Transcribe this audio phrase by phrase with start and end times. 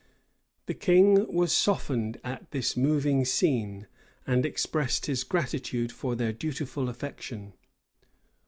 [0.65, 3.85] The king was softened at this moving scene,
[4.25, 7.53] and expressed his gratitude for their dutiful affection.